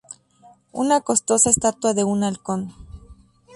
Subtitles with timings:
[0.71, 2.73] Una costosa estatua de un halcón.